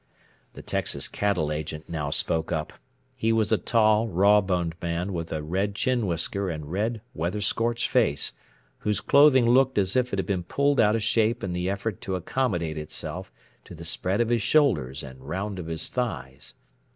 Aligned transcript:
The 0.53 0.63
Texas 0.63 1.07
Cattle 1.07 1.51
Agent 1.51 1.87
now 1.87 2.09
spoke 2.09 2.51
up. 2.51 2.73
He 3.15 3.31
was 3.31 3.51
a 3.51 3.57
tall, 3.59 4.07
raw 4.07 4.41
boned 4.41 4.73
man, 4.81 5.13
with 5.13 5.31
a 5.31 5.43
red 5.43 5.75
chin 5.75 6.07
whisker 6.07 6.49
and 6.49 6.71
red, 6.71 7.01
weather 7.13 7.39
scorched 7.39 7.87
face, 7.87 8.33
whose 8.79 8.99
clothing 8.99 9.47
looked 9.47 9.77
as 9.77 9.95
if 9.95 10.11
it 10.11 10.17
had 10.17 10.25
been 10.25 10.41
pulled 10.41 10.79
out 10.81 10.95
of 10.95 11.03
shape 11.03 11.43
in 11.43 11.53
the 11.53 11.69
effort 11.69 12.01
to 12.01 12.15
accommodate 12.15 12.79
itself 12.79 13.31
to 13.63 13.75
the 13.75 13.85
spread 13.85 14.21
of 14.21 14.29
his 14.29 14.41
shoulders 14.41 15.03
and 15.03 15.21
round 15.21 15.59
of 15.59 15.67
his 15.67 15.87
thighs. 15.87 16.55